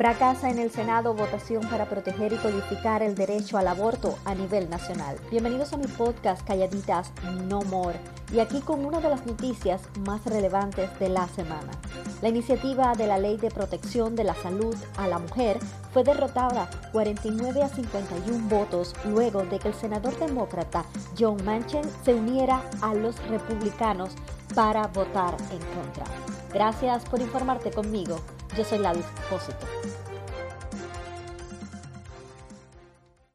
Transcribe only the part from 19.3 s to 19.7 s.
de que